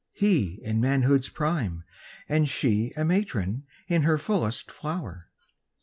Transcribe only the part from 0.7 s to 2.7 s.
manhood's prime And